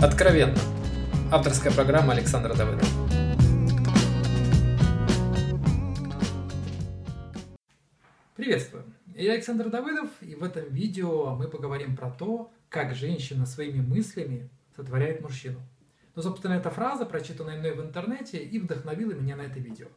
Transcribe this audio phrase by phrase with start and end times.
[0.00, 0.56] Откровенно.
[1.32, 2.88] Авторская программа Александра Давыдова.
[8.36, 8.84] Приветствую.
[9.16, 14.48] Я Александр Давыдов, и в этом видео мы поговорим про то, как женщина своими мыслями
[14.76, 15.58] сотворяет мужчину.
[16.14, 19.88] Ну, собственно, эта фраза, прочитанная мной в интернете, и вдохновила меня на это видео.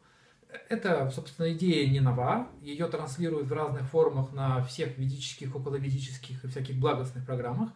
[0.67, 6.47] Это, собственно, идея не нова, ее транслируют в разных формах на всех ведических, околоведических и
[6.47, 7.69] всяких благостных программах.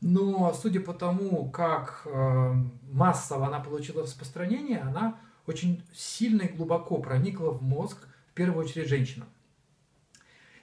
[0.00, 2.54] Но судя по тому, как э,
[2.90, 8.88] массово она получила распространение, она очень сильно и глубоко проникла в мозг, в первую очередь,
[8.88, 9.28] женщинам.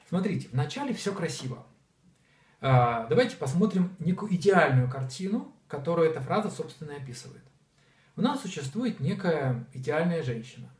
[0.09, 1.67] Смотрите, вначале все красиво.
[2.61, 7.43] Э, давайте посмотрим некую идеальную картину, которую эта фраза, собственно, и описывает.
[8.15, 10.71] У нас существует некая идеальная женщина.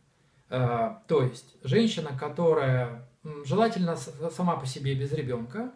[0.49, 3.07] Э, то есть женщина, которая
[3.45, 5.73] желательно сама по себе без ребенка,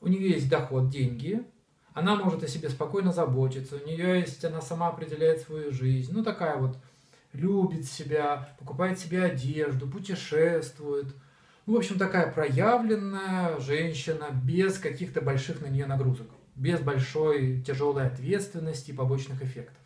[0.00, 1.44] у нее есть доход, деньги,
[1.94, 6.24] она может о себе спокойно заботиться, у нее есть, она сама определяет свою жизнь, ну
[6.24, 6.76] такая вот,
[7.32, 11.06] любит себя, покупает себе одежду, путешествует.
[11.66, 18.06] Ну, в общем, такая проявленная женщина без каких-то больших на нее нагрузок, без большой тяжелой
[18.06, 19.78] ответственности и побочных эффектов.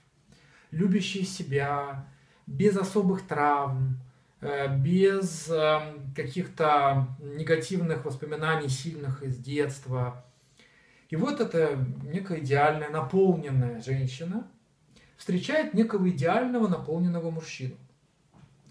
[0.71, 2.07] Любящая себя,
[2.47, 4.01] без особых травм,
[4.41, 10.25] э, без эм, каких-то негативных воспоминаний сильных из детства–
[11.09, 14.47] и вот эта некая идеальная, наполненная женщина
[15.17, 17.77] встречает некого идеального, наполненного мужчину,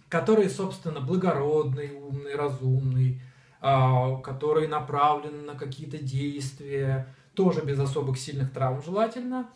[0.08, 3.22] который, собственно, благородный, умный, разумный,
[3.60, 9.50] а, который направлен на какие-то действия, тоже без особых сильных травм желательно,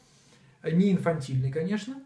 [0.63, 2.01] не инфантильный, конечно.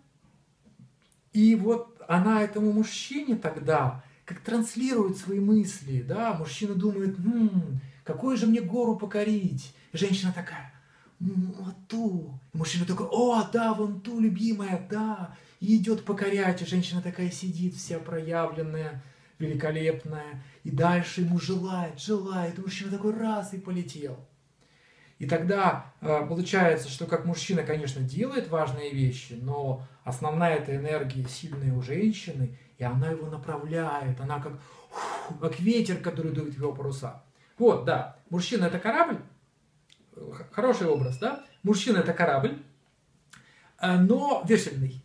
[1.33, 8.37] И вот она этому мужчине тогда как транслирует свои мысли, да, мужчина думает, хм, какую
[8.37, 10.73] же мне гору покорить, Женщина такая,
[11.19, 12.37] вот ту.
[12.53, 15.35] И мужчина такой, о, да, вон ту, любимая, да.
[15.61, 19.01] И идет покорять, и женщина такая сидит, вся проявленная,
[19.39, 20.43] великолепная.
[20.65, 22.59] И дальше ему желает, желает.
[22.59, 24.17] И мужчина такой раз и полетел.
[25.17, 31.25] И тогда э, получается, что как мужчина, конечно, делает важные вещи, но основная эта энергия
[31.29, 34.59] сильная у женщины, и она его направляет, она как,
[35.39, 37.23] как ветер, который дует его паруса.
[37.57, 39.19] Вот, да, мужчина это корабль,
[40.51, 41.45] хороший образ, да?
[41.63, 42.61] Мужчина это корабль,
[43.81, 45.01] э, но весельный.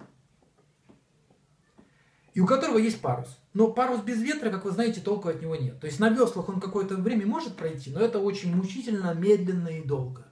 [2.34, 3.38] И у которого есть парус.
[3.54, 5.80] Но парус без ветра, как вы знаете, толку от него нет.
[5.80, 9.82] То есть на веслах он какое-то время может пройти, но это очень мучительно, медленно и
[9.82, 10.26] долго.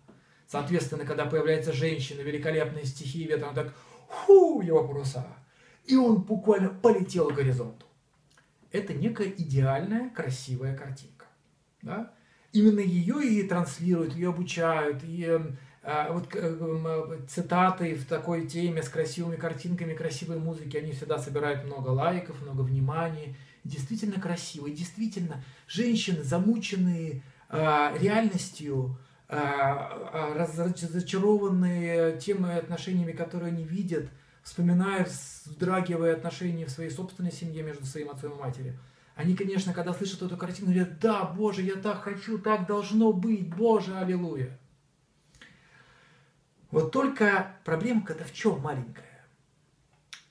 [0.47, 3.75] Соответственно, когда появляется женщина, великолепные стихии ветра, он так,
[4.09, 5.27] ху, его паруса.
[5.85, 7.87] И он буквально полетел к горизонту.
[8.71, 11.18] Это некая идеальная, красивая картинка.
[11.83, 12.13] Да?
[12.53, 18.83] именно ее и транслируют, ее обучают, и эм, а, вот э, цитаты в такой теме
[18.83, 23.37] с красивыми картинками, красивой музыки, они всегда собирают много лайков, много внимания.
[23.65, 24.67] Действительно красиво.
[24.67, 34.09] И действительно, женщины, замученные а, реальностью, а, разочарованные теми отношениями, которые они видят,
[34.43, 38.79] вспоминают, вздрагивая отношения в своей собственной семье между своим отцом и матерью,
[39.19, 43.53] они, конечно, когда слышат эту картину, говорят, да, Боже, я так хочу, так должно быть,
[43.53, 44.57] Боже, аллилуйя.
[46.71, 49.27] Вот только проблемка-то в чем маленькая?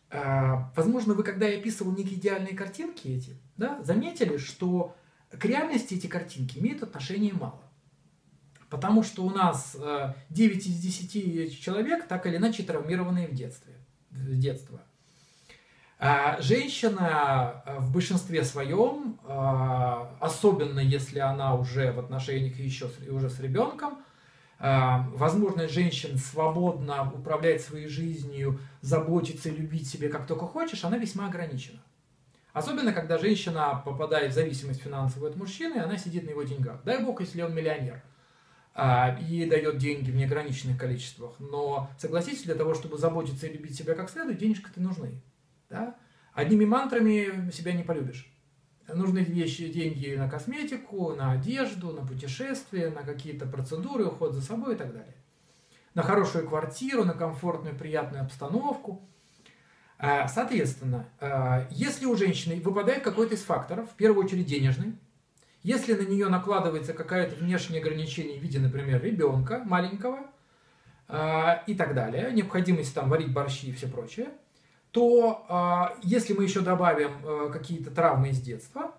[0.10, 4.96] А, возможно, вы, когда я описывал некие идеальные картинки эти, да, заметили, что
[5.32, 7.70] к реальности эти картинки имеют отношение мало.
[8.70, 9.76] Потому что у нас
[10.30, 13.74] 9 из 10 человек так или иначе травмированные в детстве.
[14.12, 14.82] В детство.
[16.00, 23.32] А женщина э, в большинстве своем, а, особенно если она уже в отношениях еще уже
[23.32, 23.98] с ребенком,
[24.60, 30.98] а, возможность женщин свободно управлять своей жизнью, заботиться и любить себе как только хочешь, она
[30.98, 31.80] весьма ограничена.
[32.54, 36.84] Особенно, когда женщина попадает в зависимость финансовую от мужчины, и она сидит на его деньгах.
[36.84, 38.02] Дай бог, если он миллионер
[39.28, 41.34] и дает деньги в неограниченных количествах.
[41.40, 45.20] Но согласитесь, для того, чтобы заботиться и любить себя как следует, денежки-то нужны.
[45.70, 45.96] Да?
[46.34, 48.32] Одними мантрами себя не полюбишь.
[48.88, 54.76] Нужны вещи, деньги на косметику, на одежду, на путешествия, на какие-то процедуры, уход за собой
[54.76, 55.16] и так далее.
[55.94, 59.02] На хорошую квартиру, на комфортную, приятную обстановку.
[59.98, 64.96] А, соответственно, а, если у женщины выпадает какой-то из факторов, в первую очередь денежный,
[65.64, 70.20] если на нее накладывается какое-то внешнее ограничение в виде, например, ребенка маленького
[71.10, 74.30] а, и так далее, необходимость там варить борщи и все прочее–
[74.92, 78.96] то а, если мы еще добавим э, какие-то травмы из детства,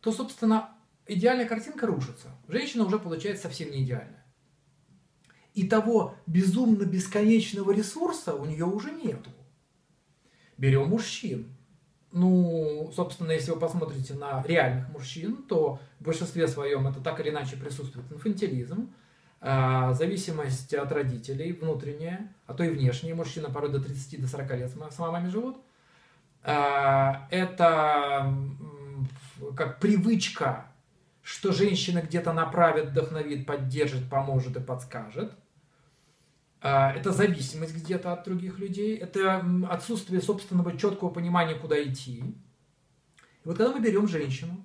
[0.00, 0.70] то, собственно,
[1.06, 2.28] идеальная картинка рушится.
[2.48, 4.24] Женщина уже получается совсем не идеальная.
[5.54, 9.30] и того безумно бесконечного ресурса у нее уже нету.
[10.56, 11.56] Берем мужчин.
[12.12, 17.30] Ну, собственно, если вы посмотрите на реальных мужчин, то в большинстве своем это так или
[17.30, 18.92] иначе присутствует инфантилизм,
[19.40, 23.14] зависимость от родителей, внутренняя, а то и внешняя.
[23.14, 25.56] Мужчина порой до 30 до 40 лет с мамами живут.
[26.42, 28.34] А, это
[29.56, 30.66] как привычка,
[31.22, 35.32] что женщина где-то направит, вдохновит, поддержит, поможет и подскажет.
[36.62, 38.96] А, это зависимость где-то от других людей.
[38.96, 42.18] Это отсутствие собственного четкого понимания, куда идти.
[42.18, 44.62] И вот когда мы берем женщину,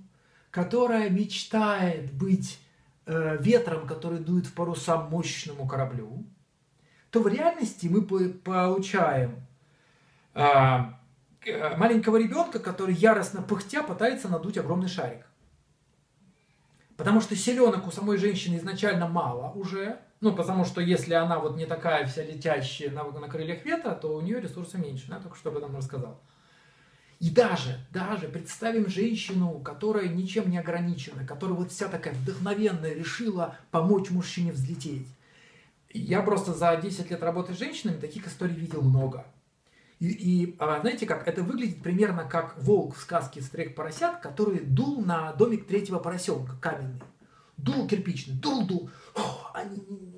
[0.52, 2.60] которая мечтает быть
[3.06, 6.26] ветром, который дует в паруса мощному кораблю,
[7.12, 9.46] то в реальности мы получаем
[10.34, 11.00] а,
[11.46, 15.26] Э, маленького ребенка, который яростно пыхтя пытается надуть огромный шарик.
[16.98, 20.00] Потому что селенок у самой женщины изначально мало уже.
[20.22, 24.16] Ну, потому что если она вот не такая вся летящая на, на крыльях ветра, то
[24.16, 25.06] у нее ресурсы меньше.
[25.10, 26.20] Я только что об этом рассказал.
[27.20, 33.58] И даже, даже представим женщину, которая ничем не ограничена, которая вот вся такая вдохновенная, решила
[33.72, 35.08] помочь мужчине взлететь.
[35.94, 39.26] Я просто за 10 лет работы с женщинами таких историй видел много.
[40.00, 44.60] И, и а, знаете как, это выглядит примерно как волк в сказке «Стрек поросят», который
[44.60, 47.02] дул на домик третьего поросенка, каменный.
[47.56, 48.90] Дул кирпичный, дул-дул.
[49.54, 49.64] А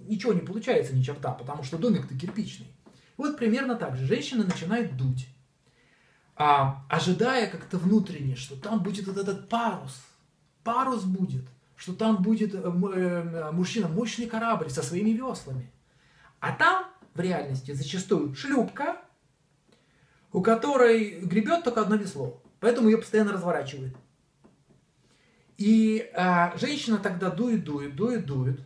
[0.07, 2.67] ничего не получается ни черта, потому что домик-то кирпичный.
[3.15, 4.05] Вот примерно так же.
[4.05, 5.27] Женщина начинает дуть,
[6.37, 10.03] а, ожидая как-то внутренне, что там будет вот этот парус.
[10.63, 11.45] Парус будет,
[11.75, 15.71] что там будет э, э, мужчина, мощный корабль со своими веслами.
[16.39, 16.85] А там
[17.15, 18.97] в реальности зачастую шлюпка,
[20.31, 23.95] у которой гребет только одно весло, поэтому ее постоянно разворачивает.
[25.57, 28.61] И а, женщина тогда дует, дует, дует, дует.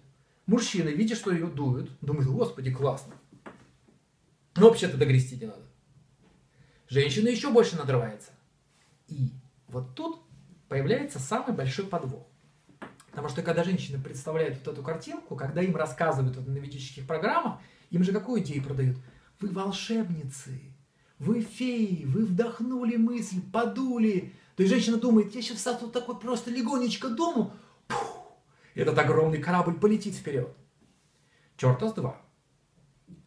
[0.45, 3.13] Мужчина, видя, что ее дуют, думает, господи, классно.
[4.57, 5.70] Но вообще-то догрести не надо.
[6.92, 8.32] Женщина еще больше надрывается.
[9.08, 9.30] И
[9.70, 10.22] вот тут
[10.68, 12.28] появляется самый большой подвох.
[13.12, 17.60] Потому что когда женщины представляют вот эту картинку, когда им рассказывают вот на ведических программах,
[17.92, 18.98] им же какую идею продают?
[19.40, 20.60] Вы волшебницы,
[21.18, 24.34] вы феи, вы вдохнули мысль, подули.
[24.58, 27.54] То есть женщина думает, я сейчас так вот просто легонечко дому,
[27.88, 28.34] пух,
[28.76, 30.54] этот огромный корабль полетит вперед.
[31.56, 32.22] Черта с два.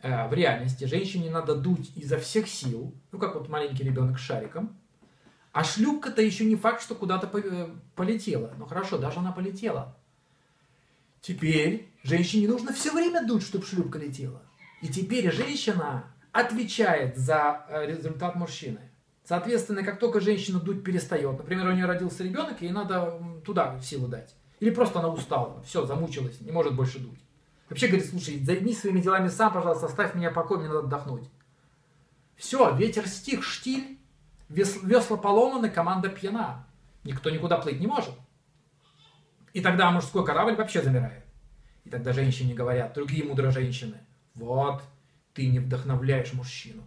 [0.05, 4.23] Э, в реальности женщине надо дуть изо всех сил, ну как вот маленький ребенок с
[4.23, 4.77] шариком,
[5.53, 8.53] а шлюпка-то еще не факт, что куда-то э, полетела.
[8.59, 9.97] Ну хорошо, даже она полетела.
[11.23, 14.43] Теперь женщине нужно все время дуть, чтобы шлюпка летела.
[14.83, 18.81] И теперь женщина отвечает за э, результат мужчины.
[19.25, 24.07] Соответственно, как только женщина дуть перестает, например, у нее родился ребенок, ей надо туда силу
[24.07, 24.35] дать.
[24.61, 27.24] Или просто она устала, все, замучилась, не может больше дуть.
[27.69, 31.29] Вообще говорит, слушай, займись своими делами сам, пожалуйста, оставь меня покой, мне надо отдохнуть.
[32.37, 33.99] Все, ветер стих, штиль,
[34.49, 36.67] весла поломаны, команда пьяна.
[37.05, 38.15] Никто никуда плыть не может.
[39.53, 41.25] И тогда мужской корабль вообще замирает.
[41.85, 43.99] И тогда женщине говорят, другие мудрые женщины,
[44.35, 44.83] вот,
[45.33, 46.83] ты не вдохновляешь мужчину.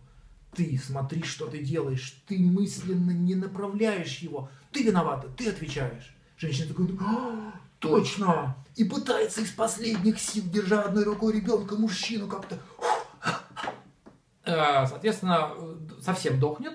[0.56, 2.24] Ты смотри, что ты делаешь.
[2.26, 4.50] Ты мысленно не направляешь его.
[4.72, 6.16] Ты виновата, ты отвечаешь.
[6.38, 8.56] Женщина такая, а, точно.
[8.76, 12.60] И пытается из последних сил, держа одной рукой ребенка, мужчину как-то.
[14.44, 15.52] Э, соответственно,
[16.02, 16.74] совсем дохнет.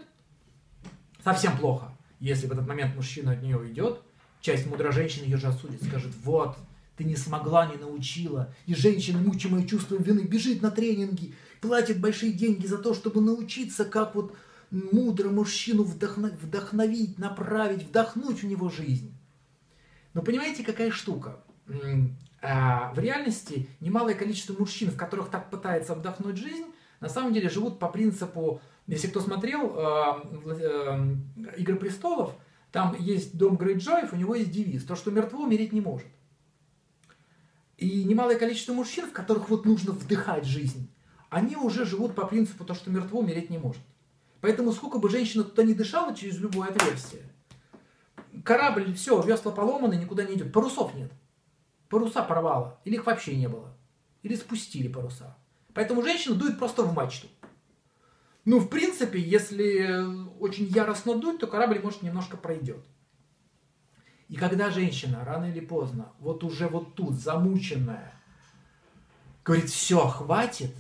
[1.25, 1.97] Совсем плохо.
[2.19, 4.01] Если в этот момент мужчина от нее уйдет,
[4.41, 6.57] часть мудрой женщины ее же осудит, скажет, вот,
[6.97, 8.53] ты не смогла, не научила.
[8.67, 13.85] И женщина, мучимая чувством вины, бежит на тренинги, платит большие деньги за то, чтобы научиться,
[13.85, 14.37] как вот
[14.71, 19.15] мудро мужчину вдохновить, направить, вдохнуть в него жизнь.
[20.15, 21.43] Но понимаете, какая штука?
[22.41, 26.67] А, в реальности немалое количество мужчин, в которых так пытается вдохнуть жизнь,
[27.01, 31.17] на самом деле живут по принципу, если кто смотрел э,
[31.57, 32.35] «Игры престолов»,
[32.73, 36.07] там есть дом Грейджоев, у него есть девиз, то, что мертво умереть не может.
[37.77, 40.91] И немалое количество мужчин, в которых вот нужно вдыхать жизнь,
[41.29, 43.83] они уже живут по принципу то, что мертво умереть не может.
[44.41, 47.23] Поэтому сколько бы женщина туда не дышала через любое отверстие,
[48.45, 50.53] корабль, все, весла поломаны, никуда не идет.
[50.53, 51.13] Парусов нет.
[51.89, 52.81] Паруса порвало.
[52.85, 53.77] Или их вообще не было.
[54.23, 55.37] Или спустили паруса.
[55.75, 57.29] Поэтому женщина дует просто в мачту.
[58.45, 60.05] Ну, в принципе, если
[60.41, 62.85] очень яростно дуть, то корабль, может, немножко пройдет.
[64.29, 68.15] И когда женщина рано или поздно, вот уже вот тут, замученная,
[69.45, 70.75] говорит, все, хватит,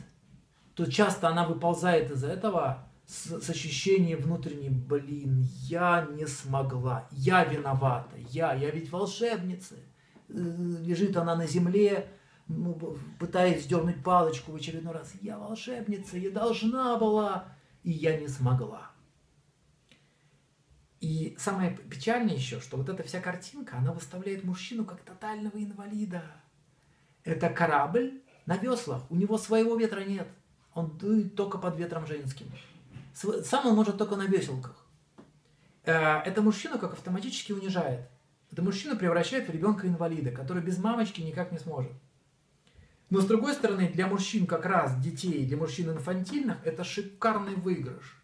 [0.75, 7.45] то часто она выползает из этого с, с ощущением внутренним, блин, я не смогла, я
[7.45, 9.75] виновата, я, я ведь волшебница.
[10.31, 12.09] Э, лежит она на земле,
[12.49, 15.12] ну, пытаясь сдернуть палочку в очередной раз.
[15.21, 18.90] Я волшебница, я должна была, и я не смогла.
[21.00, 26.23] И самое печальное еще, что вот эта вся картинка, она выставляет мужчину как тотального инвалида.
[27.25, 30.28] Это корабль на веслах, у него своего ветра нет.
[30.73, 32.47] Он дует только под ветром женским.
[33.14, 34.87] Сам он может только на веселках.
[35.85, 38.09] Э, это мужчину как автоматически унижает.
[38.50, 41.92] Это мужчину превращает в ребенка-инвалида, который без мамочки никак не сможет.
[43.11, 48.23] Но с другой стороны, для мужчин как раз, детей, для мужчин инфантильных, это шикарный выигрыш.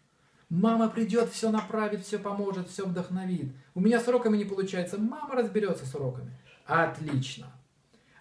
[0.49, 3.53] Мама придет, все направит, все поможет, все вдохновит.
[3.75, 6.31] У меня с уроками не получается, мама разберется с уроками.
[6.65, 7.51] Отлично.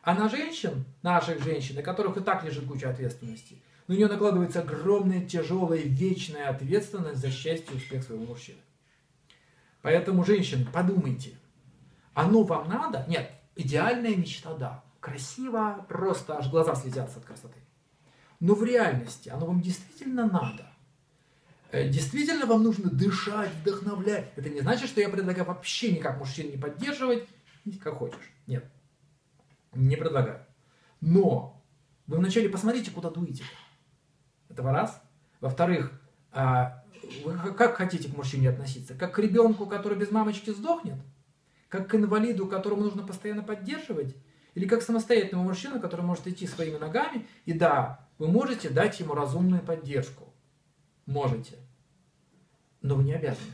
[0.03, 4.61] А на женщин, наших женщин, на которых и так лежит куча ответственности, на нее накладывается
[4.61, 8.59] огромная, тяжелая, вечная ответственность за счастье и успех своего мужчины.
[9.81, 11.39] Поэтому, женщин, подумайте,
[12.13, 13.05] оно вам надо?
[13.09, 14.85] Нет, идеальная мечта, да.
[15.01, 17.59] Красиво, просто аж глаза слезятся от красоты.
[18.41, 20.71] Но в реальности оно вам действительно надо.
[21.71, 24.33] Э, действительно вам нужно дышать, вдохновлять.
[24.37, 27.27] Это не значит, что я предлагаю вообще никак мужчин не поддерживать,
[27.83, 28.33] как хочешь.
[28.47, 28.71] Нет,
[29.75, 30.45] не предлагаю.
[31.01, 31.65] Но
[32.07, 33.45] вы вначале посмотрите, куда дуете.
[34.59, 35.01] Этого раз.
[35.41, 35.93] Во-вторых,
[36.33, 36.83] а,
[37.25, 38.93] вы как хотите к мужчине относиться?
[38.95, 40.97] Как к ребенку, который без мамочки сдохнет?
[41.69, 44.17] Как к инвалиду, которому нужно постоянно поддерживать?
[44.57, 47.25] Или как самостоятельному мужчину, который может идти своими ногами?
[47.45, 50.35] И да, вы можете дать ему разумную поддержку.
[51.07, 51.55] Можете.
[52.83, 53.53] Но вы не обязаны.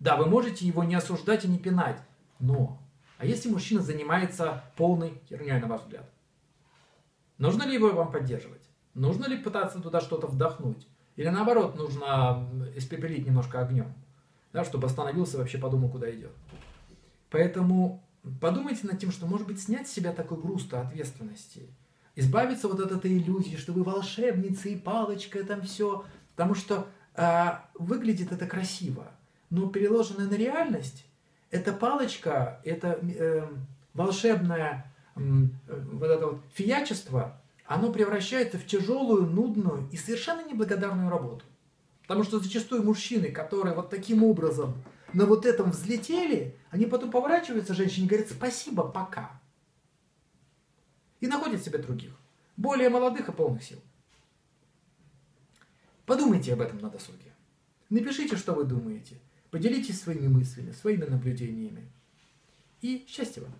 [0.00, 2.00] Да, вы можете его не осуждать и не пинать.
[2.38, 2.80] Но,
[3.18, 6.10] а если мужчина занимается полной херней, на ваш взгляд?
[7.36, 8.62] Нужно ли его вам поддерживать?
[8.94, 10.86] Нужно ли пытаться туда что-то вдохнуть?
[11.16, 13.92] Или наоборот, нужно испепелить немножко огнем,
[14.52, 16.32] да, чтобы остановился и вообще подумал, куда идет.
[17.30, 18.02] Поэтому
[18.40, 21.68] подумайте над тем, что, может быть, снять с себя такой груз-то ответственности,
[22.16, 27.50] избавиться вот от этой иллюзии, что вы волшебница и палочка, там все, Потому что э,
[27.74, 29.06] выглядит это красиво,
[29.50, 31.06] но переложенное на реальность,
[31.50, 33.46] эта палочка, это э,
[33.92, 35.20] волшебное э,
[35.92, 41.44] вот это вот фиячество, оно превращается в тяжелую, нудную и совершенно неблагодарную работу.
[42.02, 44.74] Потому что зачастую мужчины, которые вот таким образом
[45.12, 49.40] на вот этом взлетели, они потом поворачиваются женщине и говорят «спасибо, пока».
[51.20, 52.12] И находят себе других,
[52.56, 53.80] более молодых и полных сил.
[56.04, 57.32] Подумайте об этом на досуге.
[57.88, 59.18] Напишите, что вы думаете.
[59.50, 61.90] Поделитесь своими мыслями, своими наблюдениями.
[62.82, 63.54] И счастья вам!